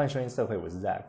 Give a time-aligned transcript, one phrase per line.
[0.00, 1.02] 欢迎收听社会，我是 Zack。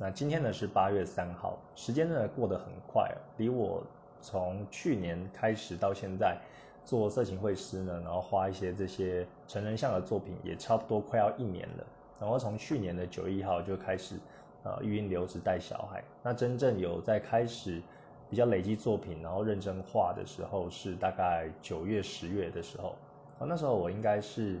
[0.00, 3.84] 那今天呢是八月三号，时间呢过得很快啊，离我
[4.20, 6.36] 从去年开始到现在
[6.84, 11.86] 做色情绘师呢，然后画一些这些成人像的作品，也差不多快要一年了。
[12.18, 14.16] 然后从去年的九月一号就开始
[14.64, 17.80] 呃育婴留职带小孩，那真正有在开始
[18.28, 22.96] 比较累积作品，然后认真画的时候是大概九月十月的时候。
[23.38, 24.58] 那时候我应该是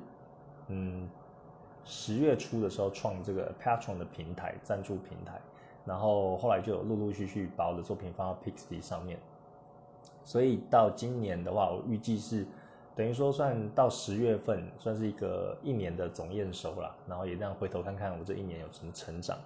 [0.68, 1.10] 嗯。
[1.84, 5.40] 十月初的时候创这个 Patron 的平台赞助平台，
[5.84, 9.18] 然后后来就有陆陆续续把我的作品放到 Pixie 上面，
[10.24, 12.46] 所以到今年的话，我预计是
[12.94, 19.36] 等于说算到十月份算是一个一年的总验收了，然后也这样回头看看我这一年有什么成长，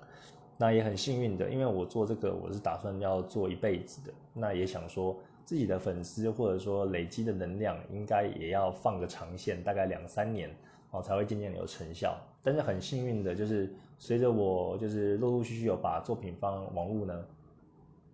[0.58, 10.54] 那也很幸运的，因为我做这个我是打算要做一辈子的，那也想说自己的粉丝或者说累积的能量应该也要放个长线，大概两三年。
[11.02, 12.18] 才会渐渐的有成效。
[12.42, 13.68] 但是很幸运的，就是
[13.98, 17.26] 随着我就是陆陆续续有把作品放网络呢，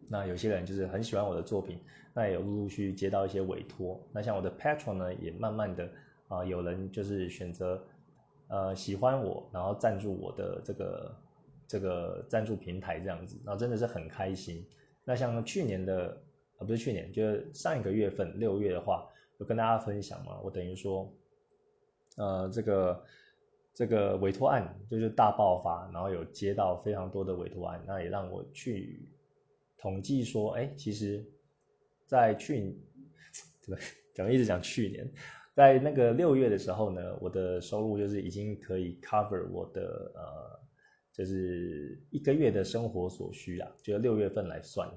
[0.09, 1.79] 那有些人就是很喜欢我的作品，
[2.15, 4.01] 那也有陆陆续续接到一些委托。
[4.11, 5.87] 那像我的 Patron 呢，也慢慢的
[6.29, 7.85] 啊，有人就是选择
[8.49, 11.15] 呃喜欢我，然后赞助我的这个
[11.69, 14.65] 这个赞助平台这样子，那真的是很开心。
[15.05, 16.17] 那像去年的
[16.57, 21.13] 啊，不是去年，就是上一个月份六月的话，有跟大家分享嘛，我等于说。
[22.17, 23.05] 呃，这个
[23.75, 29.09] 这个委托案就是大爆发，然后有接到非常多的委托案，那也让我去
[29.79, 31.25] 统计说，哎，其实，
[32.07, 32.77] 在去
[33.61, 33.79] 怎么
[34.15, 35.11] 讲一直讲去年，
[35.55, 40.61] 在那个六月的时候呢，我的收入就是已经可以 cover 我的呃，
[41.13, 44.89] 就是一个月的生活所需啊，就六月份来算。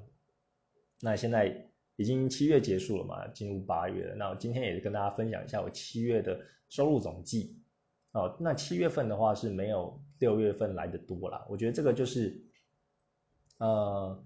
[1.02, 6.40] 那现在已经七月结束了嘛，进入八月了，那我今天也是跟大家分享一下我七月的。
[6.68, 7.62] 收入总计，
[8.12, 11.46] 哦，那七月份的话是没有六月份来的多啦。
[11.48, 12.42] 我觉得这个就是，
[13.60, 14.20] 呃，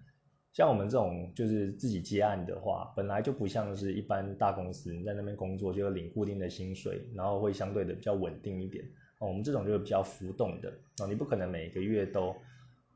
[0.53, 8.85] 像我们这种就是自己接案的话，本来就不像是一般大公司你在那边工作就领固定的薪水，然后会相对的比较稳定一点。
[9.19, 12.34] 哦，我们这种就是比较浮动的，哦，你不可能每个月都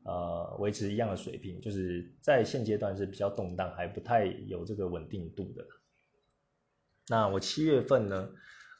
[0.04, 5.66] 呃维持一样的水平，就是在现阶段是比较动荡，还不太有这个稳定度的。
[7.08, 8.30] 那我七月份呢？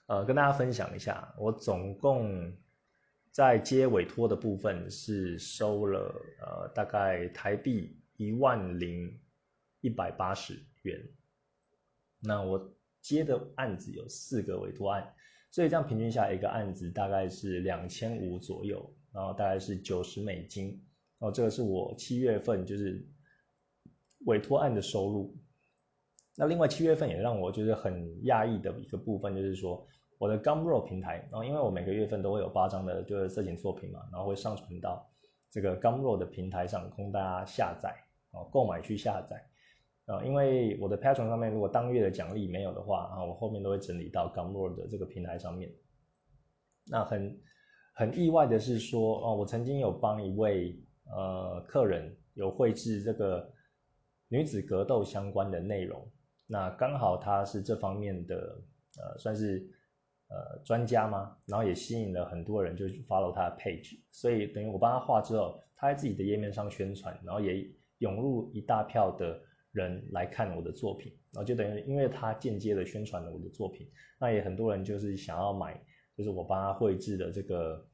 [0.07, 2.53] 呃，跟大家分享一下，我总共
[3.31, 9.19] 在接委托的部分是收了呃大概台币一万零
[9.81, 11.03] 一百八十元。
[12.21, 12.71] 那我
[13.01, 15.15] 接的案子有四个委托案，
[15.51, 20.85] 所以这样平均下一个案子大概是两千五左右，然后大概是九十美金。
[21.25, 23.03] 哦这个是我七月份就是
[24.27, 25.35] 委托案的收入。
[26.37, 29.87] 那另外七月份也让我就是很压抑的一个部分，就是说
[30.19, 35.09] 我的 Gumroad 平台，然后因为我每个月份都会有八张的就是色情作品嘛，然后会上传到
[35.51, 37.95] 这个 Gumroad 的平台上供大家下载
[38.33, 39.43] 哦，购买去下载
[40.07, 45.73] 啊，因为我的 Patreon 上面如果当月的奖励没有的话啊，我后面都会整理到 Gumroad 的这个平台上面。
[46.87, 47.41] 那很
[47.95, 53.53] 很意外的是说哦，我曾经有帮一位呃客人有绘制这个
[54.29, 56.11] 女子格斗相关的内容。
[56.47, 58.37] 那刚好他是这方面的，
[58.99, 59.67] 呃，算是
[60.29, 61.37] 呃专家吗？
[61.47, 67.67] 然后也吸引了很多人就 follow 他的 page，所以等于我帮他画之后，他在自己的页面上宣传，然后也
[67.99, 69.41] 涌入一大票的
[69.73, 73.91] 人来看我的作品，然后就等于因为他间接的宣传了我的作品，
[74.21, 75.81] 那也很多人就是想要买，
[76.15, 77.87] 就是我帮他绘制的这个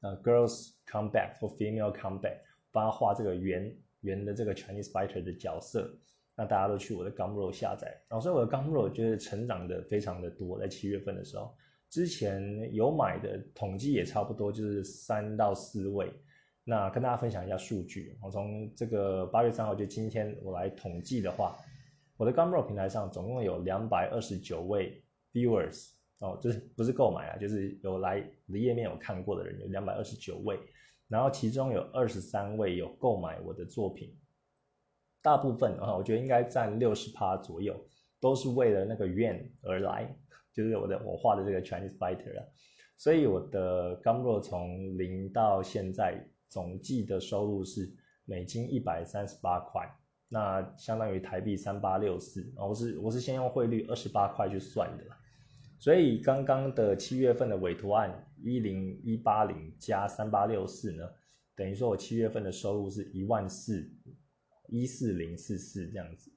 [0.00, 2.38] 呃 girls come back for female come back，
[2.72, 5.98] 帮他画这个圆圆的这个 Chinese fighter 的角色。
[6.38, 11.56] 那大家都去我的 Gumroad 下载，然后所以我的 Gumroad 就是成长的非常的多，在七月份的时候，
[11.88, 16.12] 之前有买的统计也差不多就是三到四位。
[16.62, 21.56] 那跟大家分享一下数据，我从这个八月三号就今天我来统计的话，
[22.18, 25.02] 我的 Gumroad 平台上总共有两百二十九位
[25.32, 30.58] viewers，哦，就是不是购买啊，就是有来我的页面有看过的人有两百二十九位，
[31.08, 34.16] 然后其中有二十三位有购买我的作品。
[35.22, 37.74] 大部分啊，我觉得应该占六十趴左右，
[38.20, 40.16] 都是为了那个愿而来，
[40.52, 42.46] 就是我的我画的这个 Chinese fighter 啊。
[42.96, 47.92] 所以我的 Gumroad 从零到现在总计的收入是
[48.24, 49.86] 美金一百三十八块，
[50.28, 52.54] 那相当于台币三八六四。
[52.56, 55.18] 我是我是先用汇率二十八块去算的啦，
[55.78, 61.08] 所以刚刚的七月份的委托案一零一八零加三八六四呢，
[61.54, 63.92] 等于说我七月份的收入是一万四。
[64.68, 66.32] 一四零四四这样子，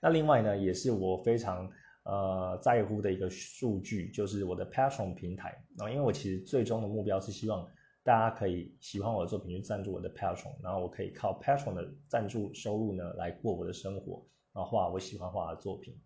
[0.00, 1.70] 那另外呢，也是我非常
[2.04, 5.62] 呃在乎的一个数据，就是我的 Patron 平台。
[5.76, 7.68] 然后，因为我其实最终的目标是希望
[8.02, 16.00] 大家可以喜欢我的作品去赞助我的 Patron，然后我可以靠 Patron 的赞助收入呢来过我的生活，然后画我喜欢画的作品。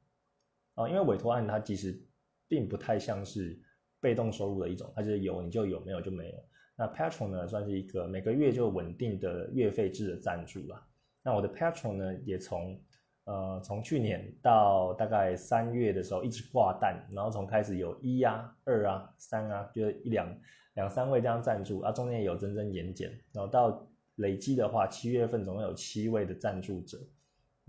[0.78, 2.00] 啊，因为委托案它其实
[2.46, 3.58] 并不太像是
[4.00, 6.34] 被动收入的一种，它就是有你就有，没有就没有。
[6.76, 10.80] 那 Patron 呢，算是一个每个月就稳定的月费制的赞助了。
[11.24, 12.80] 那我的 Patron 呢，也从
[13.24, 20.38] 呃从去年到大概三月的时候一直挂蛋，然后从开始有一啊、二啊、三啊，就一两
[20.74, 23.84] 两三位这样赞助啊，中间有增增减减，然后到
[24.14, 26.98] 累积的话，七月份总共有七位的赞助者。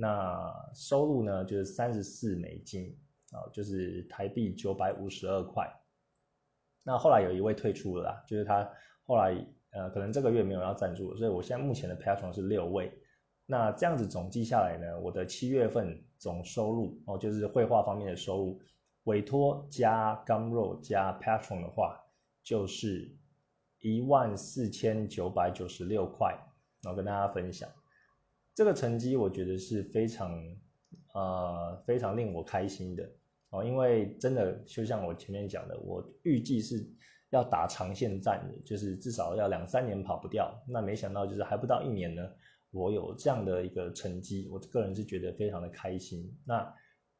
[0.01, 2.97] 那收入呢，就是三十四美金
[3.33, 5.69] 啊，就是台币九百五十二块。
[6.85, 8.71] 那后来有一位退出了啦，就是他。
[9.03, 9.35] 后来，
[9.71, 12.93] 呃，可能这个月没有要赞助，所以我现在目前的 Patron 是六位。
[13.45, 18.61] 那这样子总计下来呢，我的七月份总收入哦，就是绘画方面的收入，
[19.05, 21.99] 委托加钢肉加 Patron 的话，
[22.43, 23.11] 就是
[23.79, 26.39] 一万四千九百九十六块。
[26.81, 27.69] 然后跟大家分享
[28.59, 30.37] 这个成绩，我觉得是非常，
[31.13, 33.09] 呃，非常令我开心的
[33.51, 36.85] 哦，因为真的就像我前面讲的，我预计是。
[37.31, 40.51] 要打长线战的，就是至少要两三年跑不掉。
[40.67, 42.27] 那没想到就是还不到一年呢，
[42.71, 46.35] 我有这样的一个成绩，我个人是觉得非常的开心。
[46.43, 46.73] 那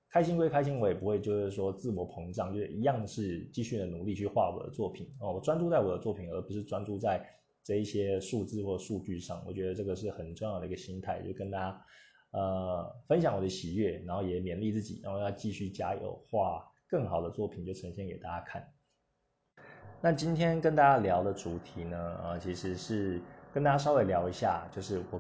[0.10, 5.32] 开心归开心，我也不会就是说自我膨胀，就是一样是继续的努力去画我的作品哦。
[5.32, 7.24] 我专注在我的作品，而不是专注在
[7.64, 9.44] 这一些数字或数据上。
[9.46, 11.86] 我觉得这个是很重要的一个心态，就跟大家
[12.32, 18.68] 呃分享我的喜悦，然后也勉励自己，然后要继续加油，画更好的作品就呈现给大家看。
[20.02, 23.22] 那今天跟大家聊的主题呢，呃，其实是
[23.54, 25.20] 跟大家稍微聊一下，就是我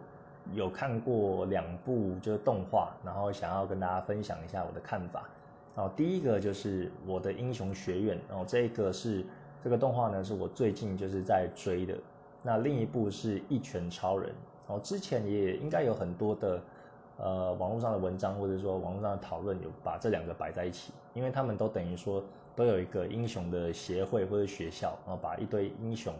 [0.53, 5.29] 有看过两部就是动画，然后想要跟大家分享一下我的看法。
[5.75, 9.25] 哦，第一个就是我的英雄学院，然后这个是
[9.63, 11.97] 这个动画呢，是我最近就是在追的。
[12.41, 14.33] 那另一部是一拳超人，
[14.67, 16.61] 哦，之前也应该有很多的
[17.17, 22.23] 呃网络上的文章或者说网络上的讨论，有把这两个摆在一起，因为他们都等于说。
[22.55, 26.13] 都有一个英雄的协会或者学校，然后把一堆英雄，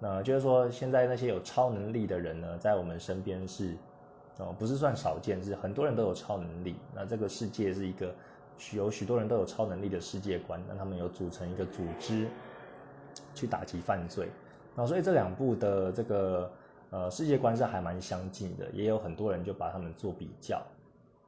[0.00, 3.76] 那就是说现在那些有超能力的人呢，在我们身边是，
[4.38, 6.74] 哦，不是算少见，是很多人都有超能力。
[6.92, 8.12] 那这个世界是一个
[8.56, 12.26] 许有许多人都有超能力的世界观，那他们有组成一个组织
[13.32, 14.28] 去打击犯罪。
[14.78, 16.52] 那所以这两部的这个
[16.90, 20.64] 呃世界观是还蛮相近的，也有很多人就把他们做比较。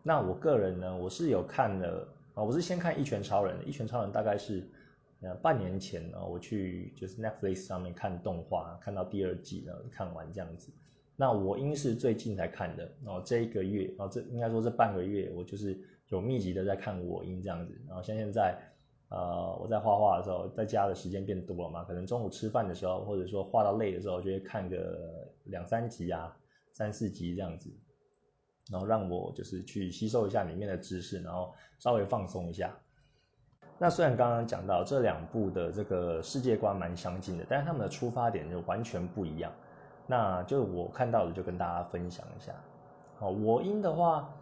[0.05, 2.07] 那我个人呢，我是有看了。
[2.35, 4.63] 啊，我是先看《一拳超人》，《一拳超人》大概是
[5.21, 10.71] 呃半年前啊，我去就是 Netflix 上面看动画，看到第二季然后看完这样子。
[11.17, 15.77] 那我应是最近才看的，然后这一个月，然后这应该说这半个月，我就是
[16.07, 17.77] 有密集的在看我音这样子。
[17.89, 18.57] 然后像现在，
[19.11, 26.37] 呃，我在画画的时候，在家的时间变多了嘛，可能中午吃饭的时候，或者说画到累的时候，就会看个两三集啊，
[26.73, 27.71] 三四集这样子。
[28.71, 32.73] 然后让我就是去吸收一下里面的知识，然后稍微放松一下。
[33.79, 39.51] 那虽然刚刚讲到这两部的这个世界观蛮相近的，但是他们的出发点就完全不一样。
[40.07, 42.53] 那就我看到的就跟大家分享一下。
[43.19, 44.33] 好，我音的话，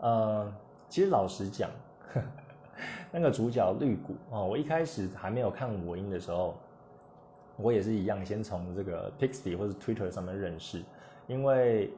[0.00, 0.52] 呃，
[0.88, 1.70] 其实老实讲，
[3.10, 6.54] 那个主角绿谷啊，我一开始还没有看我音的时候，
[7.56, 10.82] 我也是一样，先从这个 Pixie 或者 Twitter 上面认识，
[11.26, 11.90] 因为。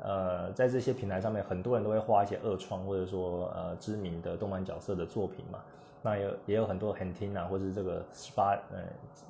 [0.00, 5.58] 呃，在这些平台上面，很多人都会画一些二创，或者说呃知名的动漫角色的作品嘛。
[6.02, 8.78] 那有也有很多 Hentai 或者这个十八呃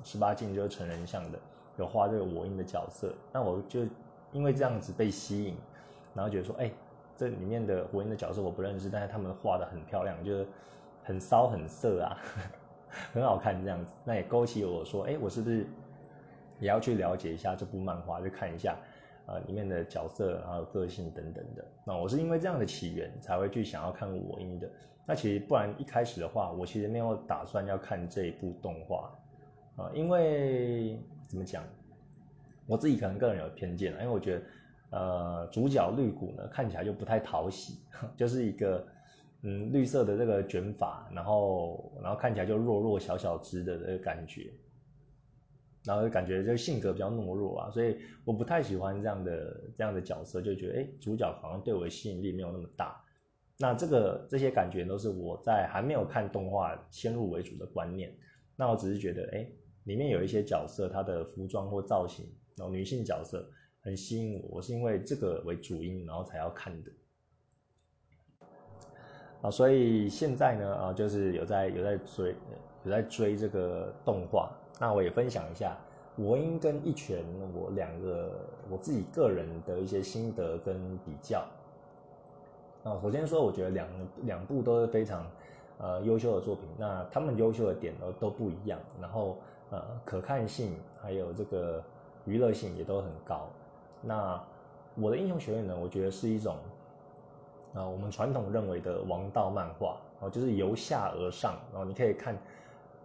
[0.03, 1.39] 十八禁就是成人像的，
[1.77, 3.11] 有画这个我音的角色。
[3.33, 3.79] 那我就
[4.31, 5.55] 因为这样子被吸引，
[6.13, 6.71] 然后觉得说，哎，
[7.17, 10.45] 这里面的我音的角色我不认识，但是他们画的很漂亮，就是
[11.09, 12.17] 很骚很色啊，
[13.11, 13.91] 很好看这样子。
[14.05, 15.65] 那也勾起我说，哎，我是不是
[16.59, 18.77] 也要去了解一下这部漫画，去看一下。
[19.25, 24.67] 啊，里面的角色还有个性等等的，那我是因为这样的起源才会去想要看我音的。
[25.05, 29.11] 那其实不然一开始的话，我其实没有打算要看这一部动画
[29.75, 31.63] 啊，因为怎么讲，
[32.65, 34.41] 我自己可能个人有偏见因为我觉得
[34.97, 37.77] 呃主角绿谷呢看起来就不太讨喜，
[38.17, 38.83] 就是一个
[39.41, 44.51] 嗯绿色的这个卷发，然后然后看起来就弱弱小小只的这个感觉。
[45.85, 53.01] 然后就感觉这个性格比较懦弱啊，所以我不太喜欢这样的这样的角色，就觉得哎，主角好像对我的吸引力没有那么大。
[53.57, 58.13] 那这个这些感觉都是我在还没有看动画先入为主的观念。
[58.57, 59.47] 那我只是觉得哎，
[59.85, 62.25] 里面有一些角色，他的服装或造型，
[62.57, 66.91] 然后女性角色很吸引我，我是因为这个为主因，然后才要看的。
[69.41, 72.35] 啊，所以现在呢，啊，就是有在有在追
[72.83, 74.49] 有在追这个动画。
[74.79, 75.75] 那我也分享一下
[76.15, 78.31] 我英跟一拳，我两个
[78.69, 81.45] 我自己个人的一些心得跟比较。
[82.83, 83.87] 啊，首先说，我觉得两
[84.23, 85.25] 两部都是非常
[85.79, 86.63] 呃优秀的作品。
[86.77, 89.37] 那他们优秀的点都都不一样，然后
[89.69, 91.83] 呃可看性还有这个
[92.25, 93.47] 娱乐性也都很高。
[94.01, 94.41] 那
[94.95, 96.55] 我的英雄学院呢，我觉得是一种
[97.73, 102.37] 啊我们传统认为的王道漫画，哦，就是由下而上，然后你可以看。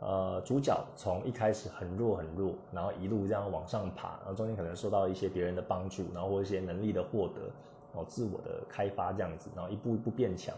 [0.00, 7.50] 呃，主角从一开始很弱很弱，然后一路这样往上爬，然后中间可能受到一些别人的帮助，然后或一些能力的获得，
[7.94, 10.54] 哦，自我的开发这样子，然后一步一步变强，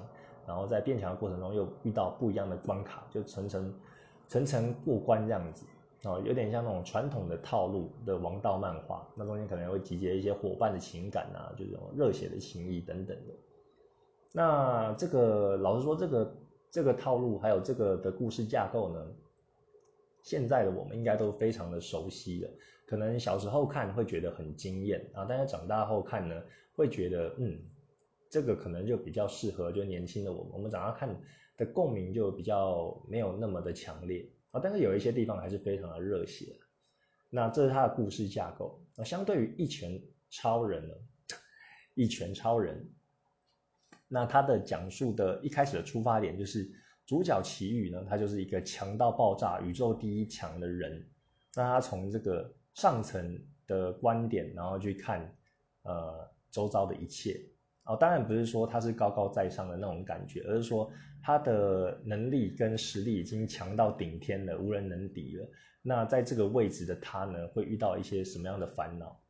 [0.48, 3.72] 然后在变强的过程中又遇到不一样的关卡，就层层
[4.26, 5.64] 层层过关这样子，
[6.02, 13.34] 哦，有点像那种传统的套路的王道漫画，那中间可能会集结一些伙伴的情感啊，就这种热血的情谊等等的。
[14.37, 16.37] 那这个老实说，这个
[16.71, 19.02] 这个套路还有这个的故事架构呢？
[20.23, 22.50] 现在的我们应该都非常的熟悉了，
[22.87, 26.43] 可能小时候看会觉得很惊艳啊，但是长大后看呢，
[26.75, 27.59] 会觉得嗯，
[28.28, 31.19] 这个可能就比较适合就年轻的我们，我们长大看
[31.57, 36.59] 的共鸣就比较没有那么的强烈啊，但是有一些地方还是非常的热血。
[37.31, 40.95] 那这是他的故事架构那相对于一拳超人呢，
[41.95, 42.90] 一拳超人，
[44.08, 46.70] 那他的讲述的一开始的出发点就是。
[47.08, 51.08] 主角奇遇呢，他就是一个强到爆炸、宇宙第一强的人。
[51.54, 55.32] 那他从这个上层的观点，然后去看
[55.84, 57.40] 呃周遭的一切。
[57.84, 60.90] 哦，当然不是说他是高高在上的那种感觉，而是说
[61.22, 65.48] 他的能力跟实力已经强到顶天了，无人能敌了。
[65.82, 69.20] 那在这个位置的他呢，会遇到一些什么样的烦恼？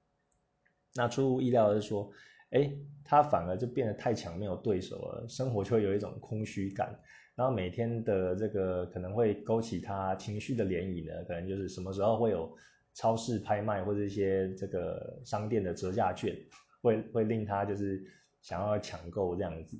[0.94, 2.10] 那出乎意料的是说，
[2.50, 2.70] 哎，
[3.04, 6.98] 他反而就变得太强，没有对手了，生活就会有一种空虚感。
[7.34, 12.50] 然后每天的这个可能会勾起他情绪的涟漪呢，可能就是什么时候会有
[12.94, 16.34] 超市拍卖或者一些这个商店的折价券，
[16.80, 18.02] 会会令他就是
[18.40, 19.78] 想要抢购这样子。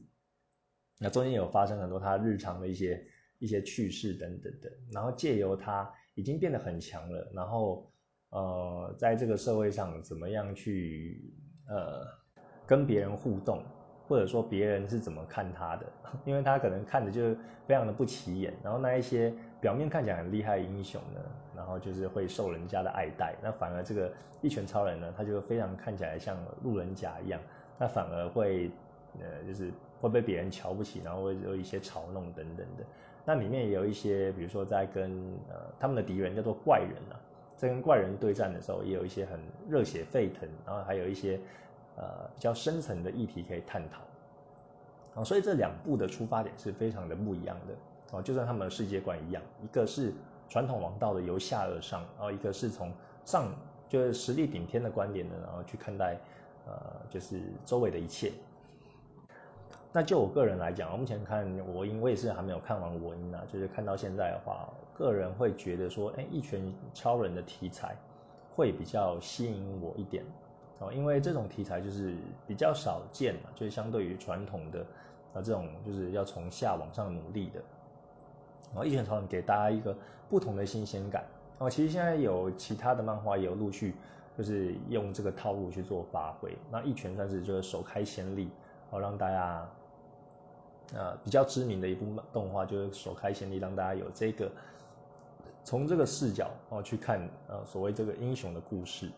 [0.99, 3.07] 那中间有发生很多他日常的一些
[3.39, 7.91] 一些趣事等等的，然后借由他已经变得很强了，然后
[8.31, 11.35] 呃在这个社会上怎么样去
[11.69, 12.05] 呃
[12.67, 13.63] 跟别人互动。
[14.09, 15.87] 或者说别人是怎么看他的，
[16.25, 21.21] 因为他可能看着就非常的不起眼，然后那一些表面看起来很厉害的英雄呢，
[21.57, 27.41] 然后就是会受人家的爱戴，那反而这个一拳超人呢，他就非常看起来像路人甲一样，
[27.81, 28.71] 那反而会
[29.19, 32.85] 呃就是会被别人瞧不起，然后会有一些嘲弄等等的。
[33.25, 35.11] 那里面也有一些，比如说在跟
[35.49, 37.19] 呃他们的敌人叫做怪人啊，
[37.57, 41.41] 在跟怪人对战的时候，也有一些很热血沸腾，然后还有一些。
[41.97, 50.13] 呃，比较深层的议题可以探讨，啊，所以这两部的出发点是非常的不一样的，啊，就算他们的世界观一样，一个是
[50.49, 52.93] 传统王道的由下而上，然后一个是从
[53.25, 53.51] 上
[53.89, 56.19] 就是实力顶天的观点呢，然后去看待，
[56.67, 56.75] 呃，
[57.09, 58.33] 就是周围的一切。
[59.93, 67.97] 那就我个人来讲，目前看我因我也是还没有看完我因啊，就是看到现在的话，个人会觉得说，哎，一拳超人的题材
[68.55, 70.23] 会比较吸引我一点。
[70.79, 72.15] 哦，因为这种题材就是
[72.47, 74.81] 比较少见嘛，就是相对于传统的
[75.33, 77.61] 啊这种就是要从下往上努力的，
[78.73, 79.97] 然后一拳超人给大家一个
[80.29, 81.25] 不同的新鲜感。
[81.59, 83.95] 哦，其实现在有其他的漫画也有陆续
[84.37, 88.51] 就是用这个套路去做发挥，那一拳算是就是首开先例，
[88.91, 89.67] 哦让大家
[90.93, 94.53] 呃比较知名的一部动画就是首开先例，让大家有这个
[95.65, 97.19] 从这个视角哦去看
[97.49, 99.11] 呃所谓这个英雄的故事。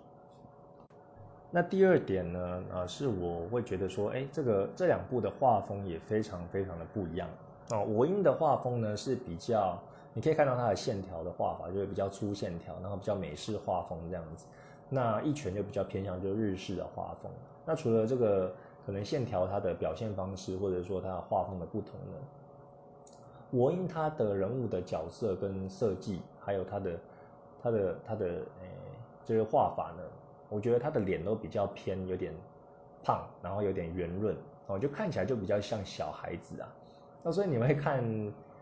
[1.50, 7.26] 那第二点呢，呃，是我会觉得说，哎，这个这两部的画风也非常非常的不一样
[7.70, 7.80] 啊。
[7.80, 9.78] 我英的画风呢是比较，
[10.12, 14.44] 你可以看到它的线条的画法就是比较粗线条，然后比较美式画风这样子。
[14.90, 17.32] 那一拳就比较偏向就日式的画风。
[17.64, 18.52] 那除了这个
[18.84, 23.14] 可能线条它的表现方式，或者说它的画风的不同呢，
[23.50, 26.90] 我英他的人物的角色跟设计，还有他的
[27.62, 28.68] 他的他的诶
[29.24, 30.02] 这个画法呢。
[30.48, 32.32] 我觉得他的脸都比较偏有点
[33.02, 34.36] 胖，然后有点圆润，
[34.66, 36.68] 哦，就看起来就比较像小孩子啊。
[37.22, 38.02] 那所以你们会看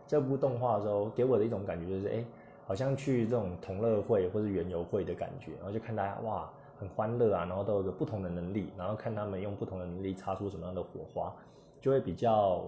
[0.07, 2.25] 这部动画的时候，给我的一种感觉就是，哎，
[2.67, 11.35] 好像去这种同乐会或者园游会的感觉，然后就看大家哇很欢乐啊，然后都有个不同的能力，然后看他们用不同的能力擦出什么样的火花，
[11.81, 12.65] 就会比较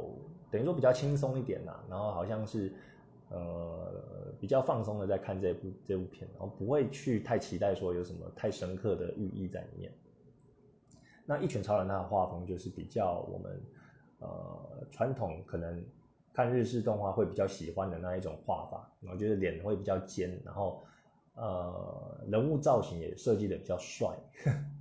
[0.51, 2.73] 等于说比较轻松一点呐，然后好像是。
[3.31, 9.93] 呃，比较放松的在看这部这部片，然后不会去太期待说有什么太深刻的寓意在里面。
[11.27, 13.61] 那一拳超人他的画风就是比较我们
[14.21, 15.85] 呃传统可能
[16.33, 20.83] 看日式动画会比较喜欢的那一种画法，然后就是脸会比较尖，然后
[21.35, 24.17] 呃人物造型也设计的比较帅，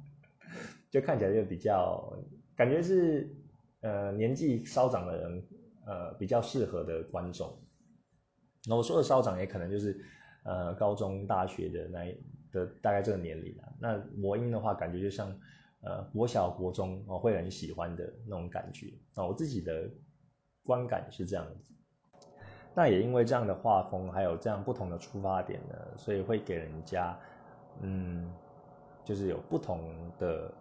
[0.89, 2.17] 就看起来就比较
[2.55, 3.29] 感觉是
[3.81, 5.43] 呃年纪稍长的人
[5.85, 7.53] 呃比较适合的观众。
[8.67, 9.97] 那我说的稍长也可能就是
[10.43, 12.17] 呃高中大学的那
[12.51, 13.69] 的大概这个年龄啊。
[13.79, 15.33] 那魔音的话，感觉就像
[15.81, 19.25] 呃国小国中哦会很喜欢的那种感觉啊。
[19.25, 19.89] 我自己的
[20.63, 21.73] 观感是这样子。
[22.75, 27.17] 那也因为这样的画风，还有这样不同的出发点呢，所以会给人家，
[27.81, 28.31] 嗯，
[29.03, 29.81] 就是有不同
[30.19, 30.53] 的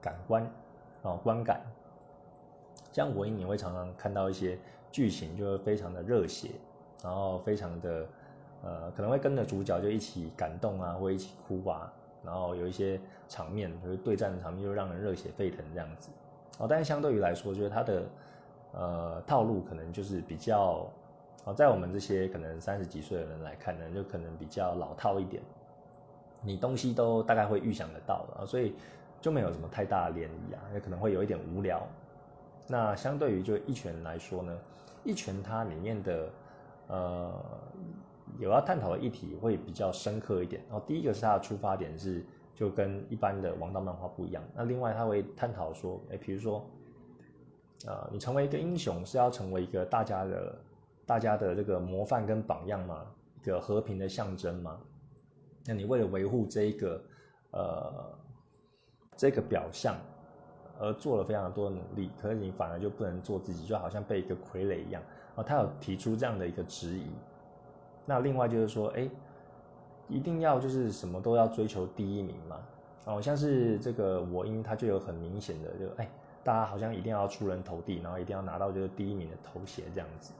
[0.00, 0.50] 感官
[1.02, 1.60] 哦观感。
[2.90, 4.58] 像我你会常常看到一些
[4.90, 6.50] 剧情，就会非常的热血，
[7.02, 8.06] 然后非常的
[8.62, 11.92] 呃，可能会跟着主角就一起感动啊，或一起哭啊，
[12.24, 16.10] 然后有一些场面就是对战的场面，就让人热血沸腾这样子
[16.58, 16.66] 哦。
[16.68, 18.02] 但是相对于来说，就是它的。
[18.72, 20.88] 呃，套路可能就是比较，
[21.44, 25.42] 好，在我们这些可能三十几岁的人来看呢，就可能比较老套一点。
[26.40, 28.76] 你东西都大概会预想得到啊，所以
[29.20, 31.84] 就没有什么太大的涟漪啊，也可能会有一点无聊。
[32.68, 34.56] 那相对于就一拳来说呢，
[35.02, 36.28] 一拳它里面的
[36.90, 37.32] 呃
[38.38, 40.62] 有要探讨的议题会比较深刻一点。
[40.68, 44.42] 然后第一个是它的出发点是就跟一般的王道漫画不一样。
[44.54, 46.64] 那另外他会探讨说，哎，比如说。
[47.86, 50.54] 啊，你成为一个英雄是要成为一个大家的、
[51.06, 53.06] 大家的这个模范跟榜样吗？
[53.40, 54.78] 一个和平的象征吗？
[55.64, 57.02] 那你为了维护这一个
[57.52, 57.90] 呃
[59.16, 59.96] 这个表象
[60.78, 65.02] 而做了非常多的努力，可是你反而就不能做自己，就好像被一个傀儡一样
[65.36, 65.42] 啊。
[65.42, 67.06] 他有提出这样的一个质疑。
[68.06, 69.08] 那另外就是说，哎，
[70.08, 72.60] 一定要就是什么都要追求第一名嘛？
[73.04, 76.08] 哦，像是这个我因他就有很明显的就哎。
[76.42, 80.32] 大家好像一定要出人头地，然后一定要拿到这个第一名的头衔这样子。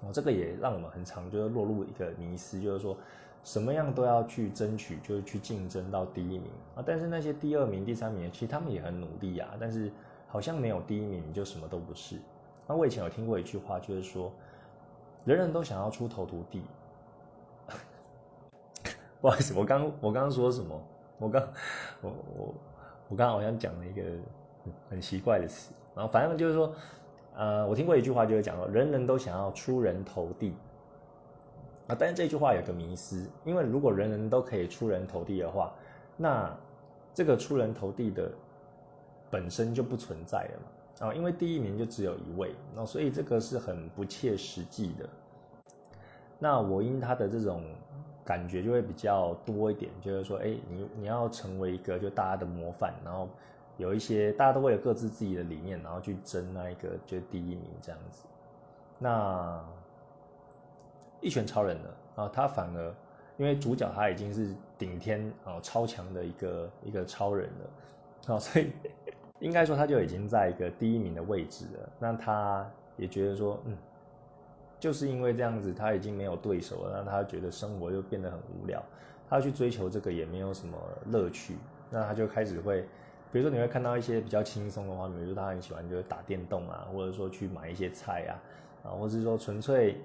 [0.00, 2.96] 哦，这个也让我们很常就是落入一个迷思，就是说
[3.44, 6.82] 什么样都要去争取，就是去竞争到第一名啊。
[6.84, 9.92] 但是那些第二名、第三名，其实他们也很努力啊，但是
[10.28, 12.16] 好像没有第一名你就什么都不是。
[12.66, 14.32] 那我以前有听过一句话，就是说
[15.24, 16.62] 人人都想要出头徒弟。
[19.20, 20.82] 不好意思，我刚我刚刚说什么？
[21.18, 21.42] 我刚
[22.00, 22.54] 我我
[23.08, 24.02] 我刚刚好像讲了一个。
[24.90, 26.74] 很奇怪的词，然后反正就是说，
[27.36, 30.56] 呃，我听过一句话，就是讲说，人人都想要出人头地，
[31.86, 35.72] 啊，但是这句话有个迷思，因为如果人人都可以出人头地的话，
[36.16, 36.52] 那
[37.14, 38.28] 这个出人头地的
[39.30, 40.66] 本身就不存在了嘛，
[40.98, 45.08] 啊，因为第一名就只有一位，那所以这个是很不切实际的。
[46.38, 47.62] 那我因他的这种
[48.24, 53.28] 感觉就会比较多一点，就是说，哎，你你要成为一个就大家的模范，然后。
[53.78, 58.24] 有一些大家都为了各自自己的理念，然后去争那一个就第一名这样子。
[58.98, 59.62] 那
[61.20, 61.88] 一拳超人呢？
[62.14, 62.94] 啊，他反而
[63.36, 68.72] 因为主角他已经是顶天啊超强的一个一个超人了，啊，所以
[69.40, 71.88] 应该说他就已经在一个第一名的位置了。
[71.98, 73.76] 那他也觉得说，嗯，
[74.80, 78.82] 就是因为这样子他已经没有对手了，那他觉得生活就变得很无聊，
[79.28, 81.56] 他去追求这个也没有什么乐趣，
[81.90, 82.84] 那他就开始会。
[83.32, 90.00] 比如说你会看到一些比较轻松的话，比如说他很喜欢就是打电动啊，或者说去买一些菜啊，啊，或是说纯粹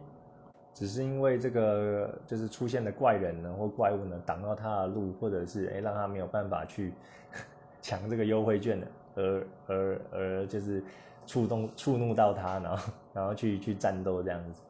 [0.73, 6.91] 只是因为这个就是出现的怪人呢或怪物呢挡到他的路，或者是哎让他没有办法去
[7.79, 10.83] 抢这个优惠券的，而而而就是
[11.25, 14.61] 触动触怒到他，然后然后去去战斗这样子，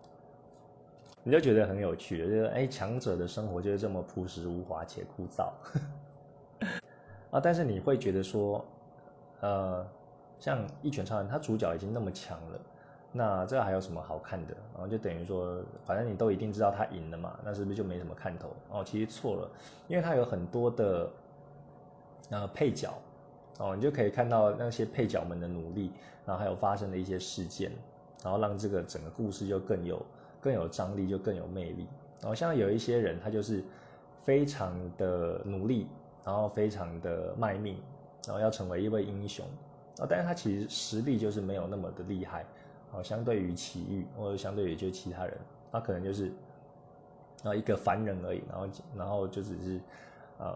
[1.24, 5.52] 你就觉得很有趣，就是哎强者的生活就是这么朴实无华且枯燥。
[7.32, 8.66] 啊，但是你会觉得说，
[9.40, 9.88] 呃，
[10.38, 12.60] 像《一拳超人》，他主角已经那么强了，
[13.14, 14.54] 那这还有什么好看的？
[14.74, 18.54] 然后就等于说，反正你都一定知道他赢了嘛，那是不是就没什么看头？
[18.70, 19.50] 哦，其实错了，
[19.88, 21.10] 因为他有很多的
[22.32, 22.94] 呃配角，
[23.60, 25.92] 哦，你就可以看到那些配角们的努力，
[26.26, 27.72] 然后还有发生的一些事件，
[28.24, 30.06] 然后让这个整个故事就更有
[30.40, 31.88] 更有张力，就更有魅力。
[32.20, 33.64] 然后像有一些人，他就是
[34.24, 35.88] 非常的努力。
[36.24, 37.76] 然后非常的卖命，
[38.28, 39.44] 然后要成为一位英雄，
[39.98, 42.46] 啊，但是他其实实力就是没有那么的厉害，
[42.92, 45.36] 哦，相对于奇遇或者相对于就其他人，
[45.72, 46.32] 他可能就是
[47.44, 49.82] 啊一个凡人而已，然后然后就只是
[50.40, 50.54] 嗯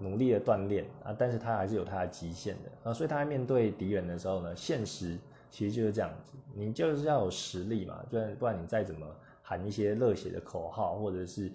[0.00, 5.18] 努力的锻炼啊，但是他还是有他的极限的啊，所以他在面对敌人的时候呢，现实
[5.50, 9.06] 其实就是这样子，你就是要有实力嘛，不然不然你再怎么
[9.42, 11.52] 喊一些热血的口号或者是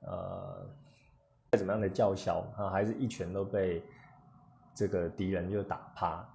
[0.00, 0.66] 呃。
[1.54, 3.82] 再怎么样的叫嚣啊，还是一拳都被
[4.74, 6.26] 这个敌人就打趴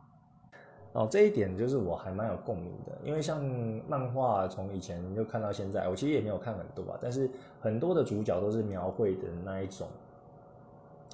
[0.93, 3.43] 哦，这一点就是我还蛮有共鸣的，因为像
[3.87, 7.27] 漫画从以前就看到现在，我其实也没有看很多啊，但是
[7.59, 9.87] 很多的主角都是描绘的那一种，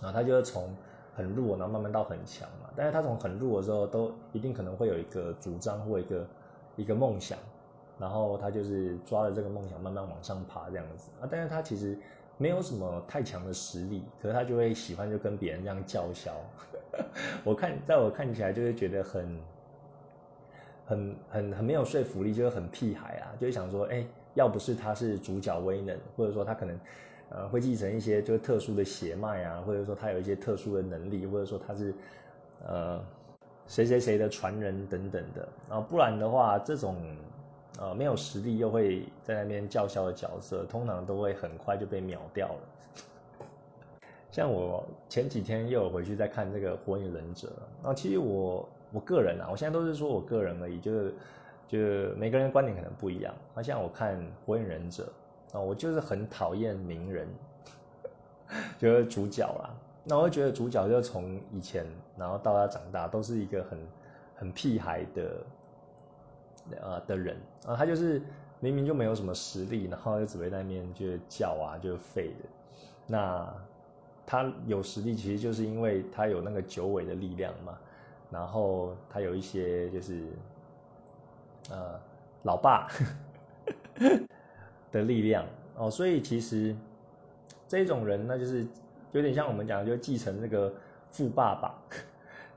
[0.03, 0.69] 啊，他就是从
[1.15, 6.27] 很弱，然后慢慢到很强嘛，但是他从很弱的时候，都一定可能会有一个主张或一个
[6.75, 7.37] 一个梦想，
[7.97, 11.97] 然后他就是抓着这个梦想慢慢往上爬这样子啊，但是他其实
[12.37, 16.33] 没有什么太强的实力，可是他就会喜欢就跟别人这样叫嚣，
[17.43, 19.39] 我看在我看起来就会觉得很。
[20.85, 26.77] 很很很没有说服力，就是很屁孩啊，就是想说，哎，要不是他是主角威能，或者说他可能，
[27.33, 31.93] 呃，会继承一些就是特殊的血脉啊，或者说他有一些特殊的能力，或者说他是，
[32.65, 33.03] 呃，
[33.67, 36.95] 谁谁谁的传人等等的，啊，不然的话，这种，
[37.79, 42.59] 呃，没有实力又会在那边叫嚣的角色，通常都会很快就被秒掉了。
[44.31, 47.47] 像我前几天又有回去再看这个《火影忍者》，
[47.83, 48.67] 那，其实我。
[48.95, 51.13] 我个人啊，我现在都是说我个人而已，就是，
[51.67, 53.33] 就每个人观点可能不一样。
[53.55, 54.15] 那像我看
[54.45, 55.03] 《火影忍者》
[55.53, 57.27] 啊，我就是很讨厌名人，
[58.77, 59.69] 就是主角啦。
[60.03, 61.85] 那我会觉得主角就从以前，
[62.17, 63.79] 然后到他长大，都是一个很
[64.35, 65.45] 很屁孩的，
[66.81, 67.75] 呃的人啊。
[67.75, 68.21] 他就是
[68.59, 72.49] 明明就没有什么实力，然后就只会在那边就叫啊，就废的。
[73.07, 73.53] 那
[74.25, 77.77] 他有实力，其实就是因为他有那个九尾的力量嘛。
[78.29, 80.27] 然后他有一些就是，
[81.69, 81.99] 呃，
[82.41, 82.89] 老爸
[84.93, 86.73] 的力量哦，所以其实
[87.67, 88.65] 这种人那就是
[89.11, 90.73] 有点像我们讲，就继承那个
[91.11, 91.75] 富爸爸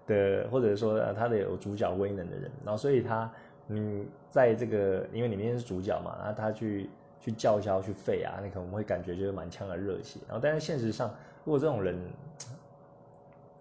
[0.07, 3.29] 的，或者说他的有主角威能的人，然后所以他
[3.67, 6.89] 嗯，在这个因为里面是主角嘛，然后他去
[7.21, 11.13] 去叫嚣去废啊，那可能会感觉就是满腔的热血，然后但是现实上，
[11.45, 11.99] 如果这种人，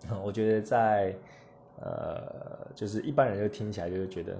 [0.24, 1.16] 我觉得在。
[1.82, 4.34] 呃，就是一般人就听起来就是觉得，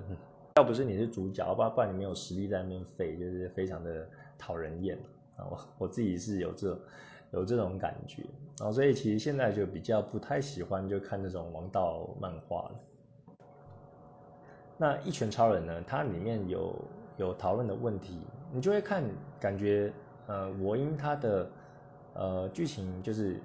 [0.56, 4.98] 要不是你是主角，不然不然你没有实力在那边废，就是非常的讨人厌
[5.38, 5.46] 啊。
[5.50, 6.80] 我我自己是有这
[7.32, 8.24] 有这种感觉，
[8.60, 12.76] 然后所以其实现在就比较不太喜欢就看这种王道漫画了。
[14.78, 16.76] 那一拳超人呢，它里面有
[17.18, 18.20] 有讨论的问题，
[18.52, 19.04] 你就会看
[19.40, 19.92] 感觉，
[20.28, 21.52] 呃，我因它的
[22.14, 23.40] 呃剧情就是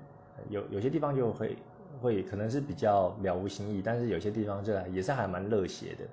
[0.49, 1.57] 有有些地方就会。
[2.01, 6.05] 会可能是比较了无新意，但是有些地方就也是还蛮热血的，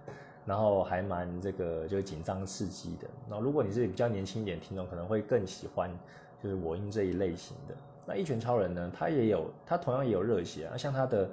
[0.48, 3.08] 然后还蛮这个就是紧张刺激的。
[3.30, 5.92] 然后如果你是比较年轻一点听众，可能会更喜欢
[6.42, 7.76] 就是我音这一类型的。
[8.06, 11.30] 那一拳超人呢，他也有他同样也有热血啊，像他的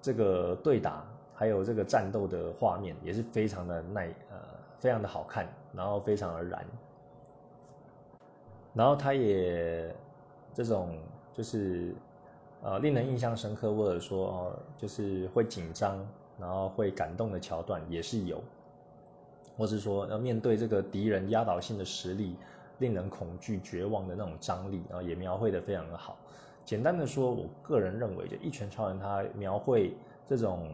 [0.00, 4.36] 这个对打还有这个战斗的画面也是非常的耐呃
[4.78, 6.64] 非常的好看，然后非常的燃，
[8.72, 9.94] 然后他也
[10.54, 10.96] 这种
[11.34, 11.92] 就是。
[12.64, 15.98] 呃，令人印象深刻，或者说哦，就是会紧张，
[16.38, 18.42] 然后会感动的桥段也是有，
[19.56, 22.36] 或是说要面对这个敌人压倒性的实力，
[22.78, 26.16] 令人恐惧、绝望的那种张力，然后也描绘的非常的好。
[26.64, 29.96] 简单的说，我个人认为，就一拳超人他描绘
[30.28, 30.68] 这种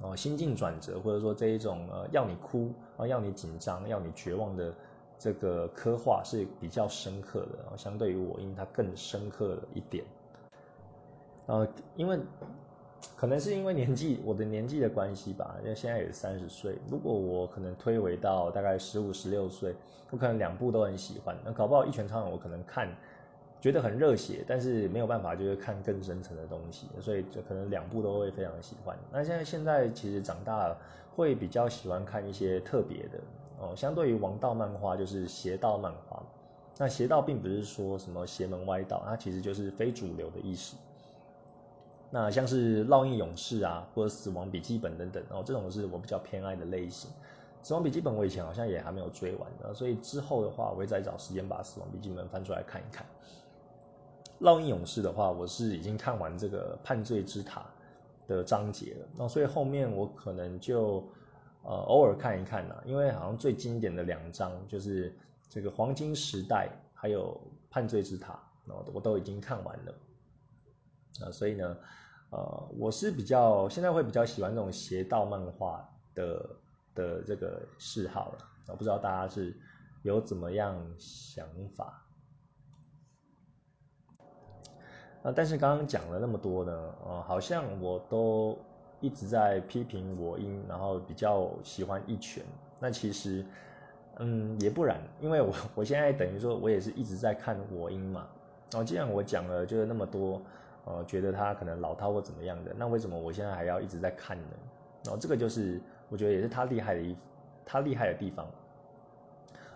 [0.00, 4.74] 哦心境转折，或者说这一种呃要你哭啊，要你紧张，要你绝望的
[5.18, 10.04] 这个刻画是比较深刻的，然后相对于我，因为它更深刻了一点。
[11.46, 12.18] 呃，因为
[13.16, 16.76] 可能是因为年纪，我的年纪的关系吧，因为现在也三十岁。
[16.90, 19.74] 如果我可能推回到大概十五、十六岁，
[20.10, 21.36] 我可能两部都很喜欢。
[21.44, 22.88] 那搞不好一拳超人，我可能看
[23.60, 28.96] 觉得很热血，但是没有办法就是看更深层的东西，所以就可能两部都会非常喜欢。
[29.12, 30.76] 那现在现在其实长大了，
[31.16, 33.18] 会比较喜欢看一些特别的
[33.60, 33.74] 哦。
[33.74, 36.22] 相对于王道漫画，就是邪道漫画。
[36.78, 40.76] 那邪道并不是说什么邪门歪道，它其实就是非主流的意思。
[42.10, 47.10] 那像是烙印勇士啊，或者死亡笔记本等等哦，这种是我比较偏爱的类型。
[47.62, 53.04] 死亡笔记本我以前好像也还没有追完，所以之后的话我会再找时间把死亡笔记本翻出来看一看。
[54.40, 57.66] 烙印勇士的话，我是已经看完这个判罪之塔
[58.26, 61.04] 的章节了，那所以后面我可能就
[61.62, 65.14] 呃偶尔看一看啦，因为好像最经典的两章就是
[65.50, 68.40] 这个黄金时代还有判罪之塔，
[68.94, 69.92] 我都已经看完了。
[71.24, 71.76] 啊，所以呢，
[72.30, 76.50] 呃，我是比较现在会比较喜欢这种邪道漫画的
[76.94, 78.38] 的这个嗜好了。
[78.68, 79.56] 我不知道大家是
[80.02, 82.04] 有怎么样想法。
[85.22, 88.56] 啊，但是刚刚讲了那么多呢，呃，好像我都
[89.00, 92.44] 一直在批评我音，然后比较喜欢一拳。
[92.78, 93.44] 那其实，
[94.18, 98.28] 嗯，也不然，因为我我现在等于说我也是一直在看我音嘛。
[98.70, 100.40] 然后既然我讲了就是那么多。
[100.88, 104.56] 呃，觉得他可能老套或怎么样的，那为什么我现在还要一直在看呢？
[105.04, 107.16] 然后这个就是我觉得也是他厉害的一
[107.66, 108.46] 他厉害的地方，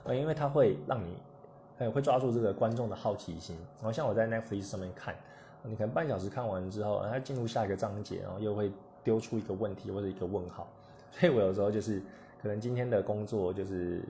[0.05, 3.57] 呃，因为他会让你，会抓住这个观众的好奇心。
[3.77, 5.15] 然后像我在 Netflix 上面看，
[5.63, 8.73] 你可能半小时看完之后，他进入下一个章节，然后又会
[9.05, 10.67] 丢出一个问题或者一个问号。
[11.13, 12.01] 所以我有时候就是
[12.41, 14.03] 可能今天的工作就是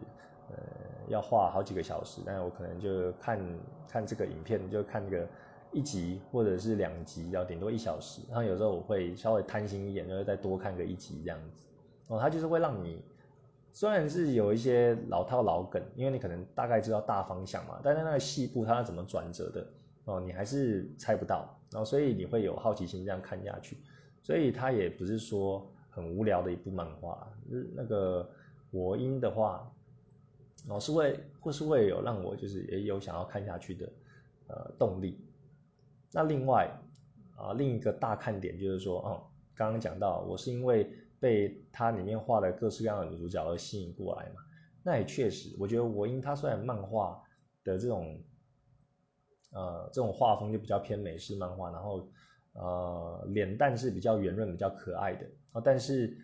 [0.51, 0.57] 呃
[1.09, 3.39] 要画好几个小时，但是我可能就看
[3.89, 5.27] 看这个影片，就看个
[5.73, 8.23] 一集或者是两集，要顶多一小时。
[8.29, 11.67] 然后有时候我会稍微贪心一点，就会再多看个一集这样子。
[12.09, 13.03] 哦，它就是会让你。
[13.75, 19.67] 虽然是有一些老套老梗，因为你可能大概知道大方向嘛，但是那个细部它怎么转折的
[20.05, 23.79] 哦，你还是猜不到，然后所以你会有好奇心这样看下去，
[24.21, 27.27] 所以它也不是说很无聊的一部漫画。
[27.75, 28.29] 那个
[28.71, 29.67] 我音的话，
[30.69, 33.89] 哦是会或是会有让我就是也有想要看下去的
[34.49, 35.19] 呃动力。
[36.13, 36.71] 那另外
[37.37, 40.91] 啊另一个大看点就是说哦，刚刚讲到我是因为。
[41.23, 44.43] 被它里面画的各式各样的女主角而吸引过来嘛？
[44.83, 47.23] 那也确实，我觉得我因它虽然漫画
[47.63, 48.21] 的这种，
[49.53, 52.11] 呃，这种画风就比较偏美式漫画，然后
[52.55, 56.19] 呃，脸蛋是比较圆润、比较可爱的啊，但是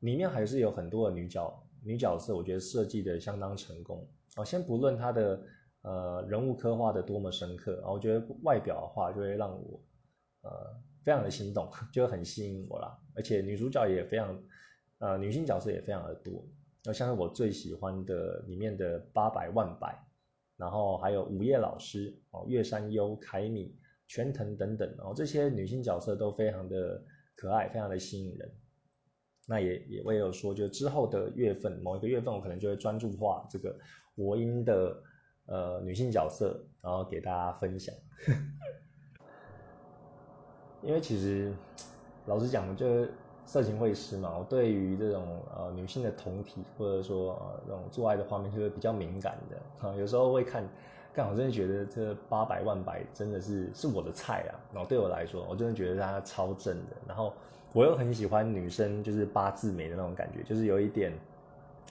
[0.00, 4.44] 里面还是有很多的女角女角色，我觉得设计的相当成功啊。
[4.44, 5.42] 先不论它的
[5.84, 9.80] 呃人物刻画的多么深刻啊，我觉得外表的话就会让我
[10.42, 10.82] 呃。
[11.04, 12.98] 非常的心动，就很吸引我啦。
[13.14, 14.42] 而且女主角也非常，
[15.00, 16.42] 呃，女性角色也非常的多。
[16.82, 20.02] 那像是我最喜欢的里面的八百万百，
[20.56, 23.76] 然后还有午夜老师哦，月山优、凯米、
[24.08, 27.04] 全藤等等哦，这些女性角色都非常的
[27.36, 28.50] 可爱，非常的吸引人。
[29.46, 33.78] 那也也我也有说，就之后的月份某一个月份，我可能就会专注画这个
[34.16, 35.02] 国音的
[35.46, 37.94] 呃女性角色，然后给大家分享。
[40.82, 41.54] 因为其实，
[42.26, 43.10] 老实讲，就是
[43.46, 49.92] 色情会师嘛，我对于这种呃女性的同体或者说呃这种做爱的画面，就是比较敏感的啊。
[49.96, 50.62] 有时候会看，
[51.14, 54.52] 但我真的觉得这八百万百真的是是我的菜啊。
[54.74, 56.96] 然后对我来说，我真的觉得它超正的。
[57.06, 57.32] 然后
[57.72, 61.18] 我又很喜欢女生就是八字眉的那种感觉，就是有一点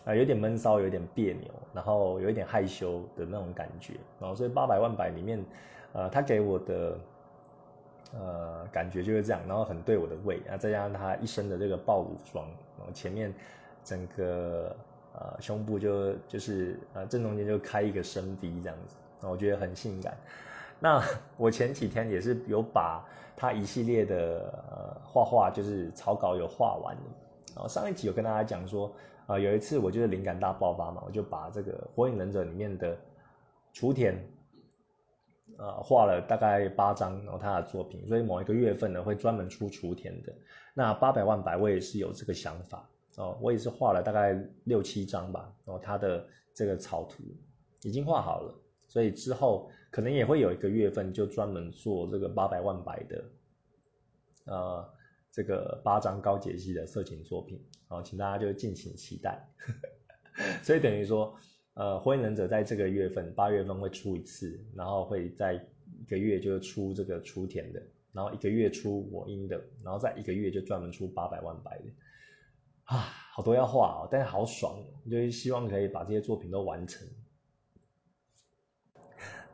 [0.06, 3.94] 啊有点闷骚，有点别扭，然后有一点害羞的那种感觉。
[4.20, 5.44] 然后所以八百万百里面，
[5.94, 6.98] 呃，他给我的。
[8.16, 12.46] 呃，感觉就是这样，然后很对我的胃，啊再加上他一身的这个暴乳装，
[12.78, 13.34] 然后前面
[13.84, 14.76] 整个
[15.16, 20.16] 呃胸部就就是呃正中间就开一个深 V 这样子，然后我觉得很性感。
[20.80, 21.04] 那
[21.38, 23.04] 我前几天也是有把
[23.36, 26.96] 他一系列的呃画画，就是草稿有画完。
[27.56, 28.92] 然后上一集有跟大家讲说，
[29.28, 32.98] 啊有一次我就是灵感大爆发嘛，我就把这个《火影忍者》里面的
[33.72, 34.18] 雏田。
[35.56, 40.34] 呃，画了大概八张，然后他的作品，所以某一个月份呢会专门出雏田的。
[40.74, 47.24] 那八百万百我也是有这个想法哦，我也是画了大概六七张吧，然后他的这个草图
[47.84, 48.56] 已经画好了，
[48.88, 53.24] 所以之后可能也会有一个月份就专门做这个八百万百的，
[54.46, 54.90] 呃，
[55.34, 59.46] 这个八张高解析的色情作品，然后请大家就敬请期待。
[60.64, 61.38] 所以等于说。
[61.76, 71.86] 呃，火影忍者在这个月份八月份会出一次，然后会在一个月就出这个雏田的，然后一个月出我音的，然后再一个月就专门出八百万百的，
[72.84, 72.98] 啊，
[73.34, 77.08] 好多要画哦，但是好爽，就是希望可以把这些作品都完成。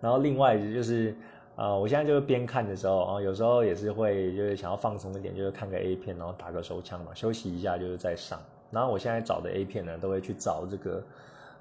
[0.01, 1.15] 然后另外就是，
[1.59, 8.39] 呃，我现在就是边看的时候啊，有时候也是会就是想要放松一点，就是看个 A 片，然后打个手枪嘛，休息一下就是再上。
[8.71, 11.03] 然后我现在找的 A 片呢，都会去找这个。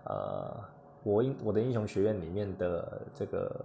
[0.05, 0.55] 呃，
[1.03, 3.65] 我英我的英雄学院里面的这个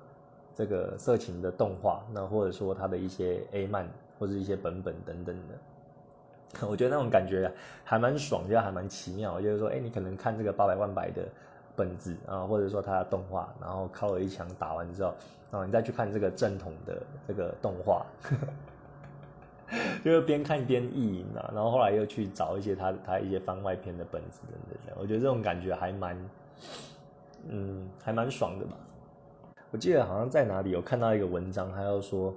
[0.56, 7.52] 这个色情的动画，那或者说它的一些 A 漫或者一些本本等等的， 我觉得那种感觉
[7.84, 9.40] 还蛮爽，就还蛮奇妙。
[9.40, 11.22] 就是说，哎，你可能看这个八百万百的
[11.76, 15.14] 本子啊，或者说它的动画，然后靠了一枪打完之后，
[15.52, 18.06] 然后你再去看这个正统的这个动画，
[20.04, 21.52] 就是边看边意淫啊。
[21.54, 26.18] 然后后来又去找一些他他一些番外篇的本子等等，我觉得这种感觉还蛮。
[27.50, 28.72] 嗯，还蛮爽的吧？
[29.70, 32.34] 我记得好像在哪里有看到一个文章，他要说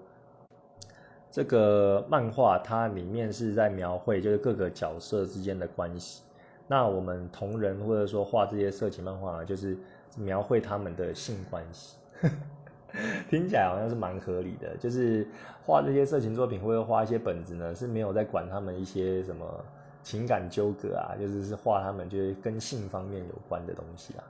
[1.30, 6.24] 这个漫画它里面是在描绘就是各个角色之间的关系。
[6.68, 9.76] 那我们同人或者说画这些色情漫画，就是
[10.16, 11.96] 描绘他们的性关系。
[13.28, 15.26] 听起来好像是蛮合理的，就是
[15.66, 19.44] 画这些色情作品或者画一些本子呢，是没有在管他们一些什么
[20.02, 24.24] 情感纠葛啊，就是是画他们就是跟性方面有关的东西啊。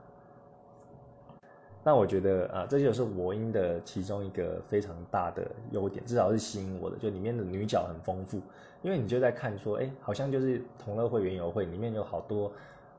[1.86, 8.42] 那我觉得啊，这就是我音的其中一个非常大的优点，至少是吸引我的，就里面的女角很丰富，
[8.82, 12.50] 因为你就在看说，哎，好像就是同乐会、园游会里面有好多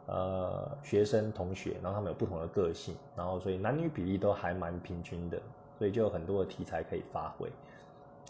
[0.06, 5.38] 呃学生同学，然后他们有不同的个性，然后所以男女比例都还蛮平均的，
[5.78, 7.52] 所以就有很多的题材可以发挥。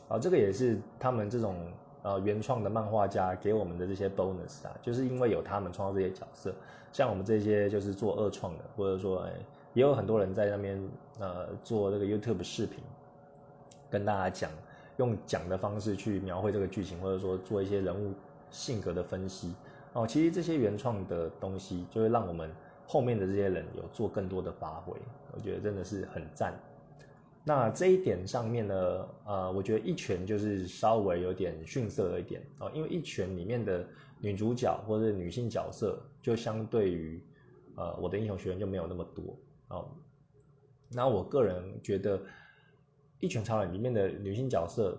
[0.09, 1.55] 啊，这个也是他们这种
[2.01, 6.51] 呃原创的漫画家给我们的这些 bonus 啊，就是因为有他们创造这些角色，
[6.91, 9.33] 像我们这些就是做二创的，或者说哎，
[9.73, 10.81] 也有很多人在那边
[11.19, 12.79] 呃做这个 YouTube 视频，
[13.89, 14.51] 跟大家讲
[14.97, 18.13] 用讲的方式去描绘这个剧情，或者说做一些人物
[18.49, 19.53] 性格的分析。
[19.93, 22.51] 哦，其实这些原创的东西就会让我们
[22.85, 24.93] 后面的这些人有做更多的发挥，
[25.33, 26.53] 我觉得真的是很赞。
[27.43, 32.41] 那这一点上面呢，呃，我觉得一拳就是稍微有点逊色了一点。
[32.59, 33.87] 哦，因为一拳里面的
[34.19, 37.23] 女主角或者女性角色，就相对于
[37.75, 39.23] 呃我的英雄学院就没有那么多。
[39.67, 39.89] 哦。
[40.89, 42.21] 那我个人觉得，
[43.19, 44.97] 一拳超人里面的女性角色，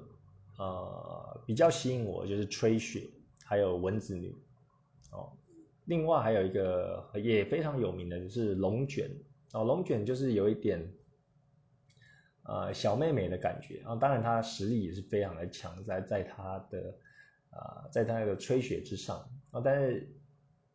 [0.59, 3.09] 呃，比较吸引我就是吹雪，
[3.45, 4.35] 还有蚊子女
[5.11, 5.33] 哦。
[5.85, 9.11] 另外还有一个也非常有名的就是龙卷
[9.53, 10.93] 哦，龙卷就是有一点。
[12.51, 16.95] 呃，小妹妹的感觉啊，当然她实力也是非常的强，在在她的
[17.51, 19.19] 啊，在她那个吹雪之上
[19.51, 20.11] 啊，但是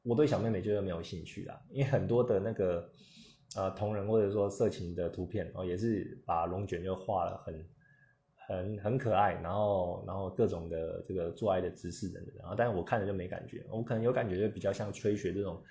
[0.03, 2.87] 我对小妹妹就是没有兴趣啦，因为很多的那个
[3.55, 7.65] 呃同人或者说色情的图片哦，也是把龙卷就画了很
[8.35, 15.61] 很很可爱，然后然后各种的这个做爱的姿势等等，然后但是我看着就没感觉，我可能有感觉就比较像吹雪这种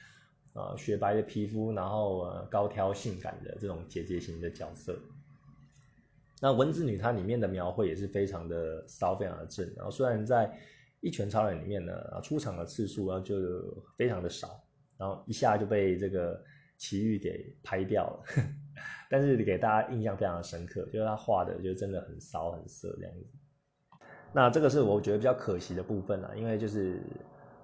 [0.54, 4.98] 呃雪白的皮肤，然后呃高挑性感的这种姐姐型的角色。
[6.40, 9.70] 那蚊子女她里面的描绘也是非常的骚，非常的正。
[9.76, 10.52] 然后虽然在
[11.00, 13.36] 一拳超人里面呢，出场的次数啊就
[13.96, 14.60] 非常的少，
[14.96, 16.42] 然后一下就被这个
[16.82, 18.24] 奇遇给拍掉了。
[19.08, 23.98] 但是给大家印象非常的深刻，就是他画的就真的很骚很色这样子。
[24.32, 27.00] 那这个是我觉得比较可惜的部分啊，因为就是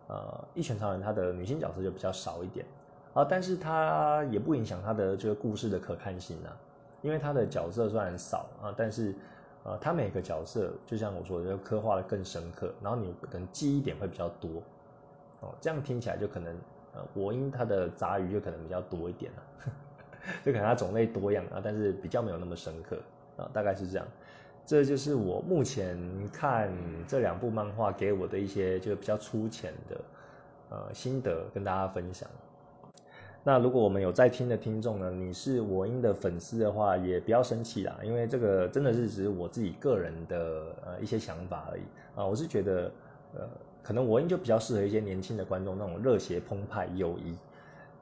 [0.07, 2.65] 呃一拳超人他的女性角色就比较少一点
[3.13, 6.57] 啊，但是他也不影响他的这个故事的可看性啊。
[7.01, 9.15] 因为他的角色虽然少啊，但是，
[9.63, 14.61] 呃，他每个角色就像我说的，刻画的更深刻，然后你可能记忆点会比较多，
[15.39, 16.57] 哦，这样听起来就可能，
[17.15, 19.43] 我因他的杂鱼就可能比较多一点了，
[20.45, 22.99] 就可能它种类多样啊，但是比较没有那么深刻
[23.37, 24.07] 啊，大概是这样。
[24.67, 25.99] 这就是我目前
[26.31, 26.71] 看
[27.07, 30.01] 这两部漫画给我的一些就比较粗浅的，
[30.69, 32.29] 呃，心得跟大家分享。
[33.45, 41.83] 那如果我们有在听的听众呢，你是我音的粉丝的话，也不要生气啦，因为这个真的是只是我自己个人的呃一些想法而已
[42.15, 42.27] 啊。
[42.27, 42.93] 我是觉得，
[43.35, 43.49] 呃，
[43.89, 47.35] 可能我音就比较适合一些年轻的观众，那种热血澎湃、友谊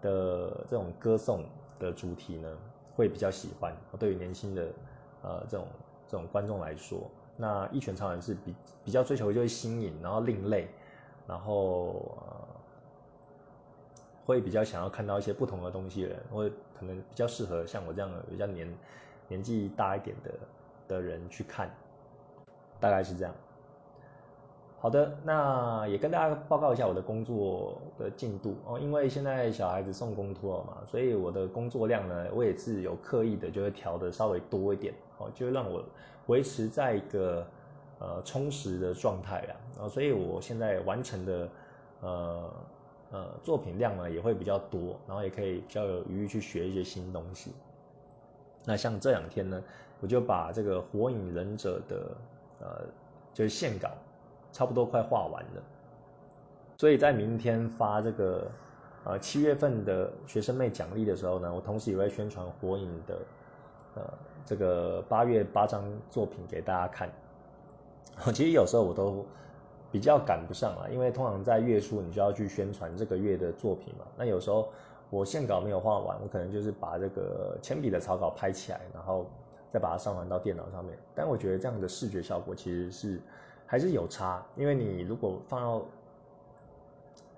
[0.03, 1.45] 的这种歌颂
[1.79, 2.59] 的主题呢，
[2.97, 3.73] 会比较喜欢。
[3.97, 4.67] 对于年轻的
[5.23, 5.69] 呃这种
[6.09, 8.53] 这种观众来说，那一拳超人是比
[8.85, 10.69] 比较追求就是新颖，然后另类，
[11.25, 12.49] 然后呃。
[14.25, 18.69] 会比较想要看到一些不同的东西的人，或可能比较适合像我这样的比较年
[19.29, 20.33] 年纪大一点的
[20.89, 21.71] 的人去看，
[22.81, 23.33] 大概是这样。
[24.79, 35.85] 好的，那也跟大家报告一下我的工作的进度哦，因为现在小孩子送公托了嘛，所以我的工作量呢，我也是有刻意的就会调的稍微多一点哦，就让我
[36.27, 37.47] 维持在一个
[37.99, 41.49] 呃充实的状态啊，然后所以我现在完成的
[42.01, 42.51] 呃。
[43.13, 47.53] 呃，作品量呢也会比较多，然后也可以比较有余裕去学一些新东西。
[48.65, 49.63] 那像这两天呢，
[50.01, 52.17] 我就把这个《火影忍者》的
[52.59, 52.85] 呃，
[53.33, 53.91] 就是线稿，
[54.57, 55.63] 差不多快画完了。
[56.79, 58.51] 所以在明天发这个
[59.05, 63.19] 呃七月份的学生妹奖励的时候呢，我同时也会宣传《火影》的
[63.97, 64.03] 呃
[64.45, 67.11] 这个八月八张作品给大家看。
[68.33, 69.27] 其实有时候我都。
[69.93, 74.05] 比较赶不上啊，因为通常在月初你就要去宣传这个月的作品嘛。
[74.17, 74.69] 那有时候
[75.11, 79.25] 我线稿没有画完，我可能就是把这个铅笔的草稿拍起来，然后
[79.73, 80.99] 再把它上传到电脑上面。
[81.15, 83.21] 但我觉得这样的视觉效果其实是
[83.67, 85.85] 还是有差，因为你如果放到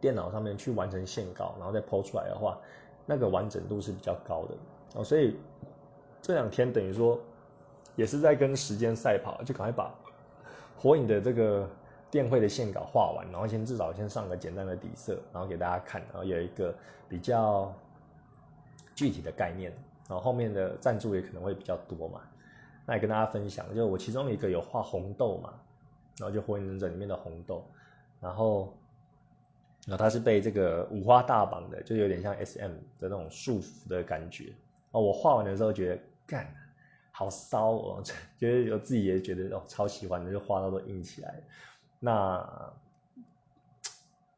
[0.00, 2.58] 电脑上面去完成线稿，然后再剖出来的话，
[3.06, 4.54] 那个完整度是比较高的
[4.94, 5.04] 哦。
[5.04, 5.36] 所以
[6.22, 7.18] 这两天等于说
[7.96, 9.92] 也是在跟时间赛跑，就赶快把
[10.76, 11.68] 火影的这个。
[12.10, 16.74] 电绘的线稿画完，然后先至少先上个简单的底色，然后给大家看，然后有一个
[17.06, 17.70] 比较
[18.94, 19.70] 具体的概念，
[20.08, 22.22] 然后后面的赞助也可能会比较多嘛。
[22.86, 25.52] 那也跟大家分享，就我其中一个有画红豆嘛，
[26.18, 27.64] 然后就火影忍者里面的红豆，
[28.20, 28.74] 然后
[29.86, 34.52] 然后他是被这个五花大绑的，就有点像 S M 的那种束缚的感觉，
[34.90, 36.46] 哦，我画完的时候觉得干
[37.10, 38.02] 好骚哦，
[38.38, 41.40] 觉得我自己也觉得哦超喜欢的，就画到都硬起来。
[42.00, 42.72] 那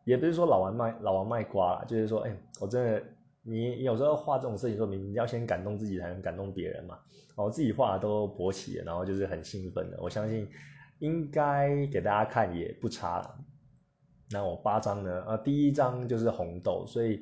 [0.04, 3.02] 也不是说老王卖老王卖瓜，就是说，哎，我真的，
[3.42, 6.98] 你有时候画这种事情，说明，你要先感动自己，才能感动别人嘛。
[7.36, 10.48] 我自己画的都勃起，然后就是很兴奋的，我相信
[11.00, 13.44] 应该给大家看也不差了。
[14.30, 15.24] 那我八张呢？
[15.26, 17.20] 呃，第一张就是红豆，所以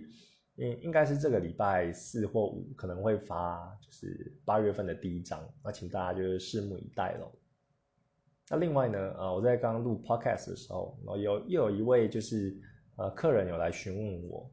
[0.56, 5.42] 应应该是这个礼拜四或五可能会发，就是八月份的第一张。
[5.64, 7.32] 那请大家就是拭目以待喽。
[8.50, 12.54] 那另外呢，呃，我在刚录 podcast 的时候，然后有又有一位就是
[12.96, 14.50] 呃客人有来询问我，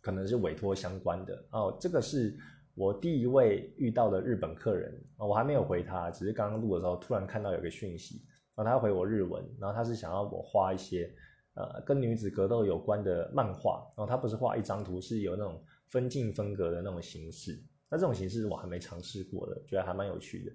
[0.00, 1.76] 可能是委托相关的哦。
[1.80, 2.36] 这个是
[2.74, 11.12] 我第一位遇到的日本客人我还没有回他，只是刚刚录的时候突然看到有个讯息，然后他回我日文，然后他是想要我画一些。
[11.56, 17.56] 呃，跟女子格斗有关的漫画，然后他不是画一张图，是有那种分镜分格的那种形式。
[17.88, 20.52] 那这种形式我还没尝试过的，觉得还蛮有趣的，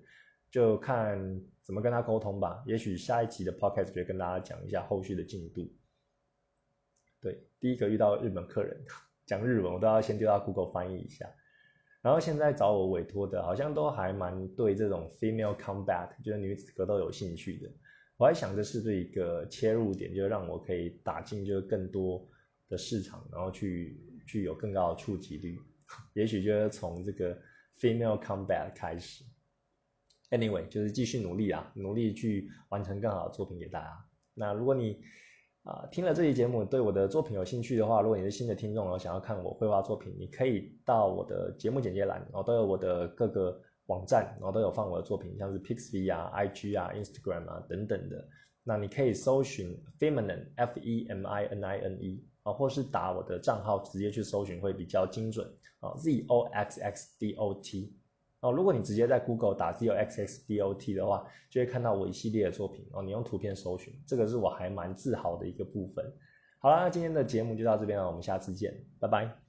[0.51, 1.17] 就看
[1.63, 2.61] 怎么跟他沟通吧。
[2.67, 5.72] 也许下一集的 podcast 就跟大家讲一下后续的进度。
[7.22, 8.78] 对，第一个遇到日本客人
[9.26, 11.26] 讲日文，我都要先丢到 Google 翻译一下。
[12.01, 17.69] 然后现在找我委托的，好像都还蛮对这种 female combat，就是女子格斗有兴趣的。
[18.17, 22.27] 我还想着是这一个切入点，就让我可以打进就是更多
[22.67, 25.59] 的市场，然后去去有更高的触及率。
[26.13, 27.37] 也许就是从这个
[27.79, 29.23] female combat 开始。
[30.29, 34.05] Anyway，就是继续努力啊，努力去完成更好的作品给大家。
[34.35, 35.01] 那如果你
[35.64, 43.62] 啊听了这期节目，对我的作品有兴趣的话，如果你是新的听众，然后想要看我绘画作品，你可以到我的节目简介栏，然后都有我的各个。
[43.89, 48.24] 网站，然后都有放我的作品，像是 Pixv 啊、IG 啊、Instagram 啊等等的。
[48.64, 55.91] 那你可以搜寻 Feminine F E M I N I N E 啊，或是打我的账号直接去搜寻会比较精准啊。
[55.95, 57.91] Z O X X D O T
[58.41, 63.03] 哦，如果你直接在 Google 打 Z O X X D O T 的话，就会看到我一系列的作品哦。
[63.03, 66.05] 你用图片搜寻，这个是我还蛮自豪的一个部分。
[66.59, 69.48] 好啦，今天的节目就到这边了，我们下次见，拜拜。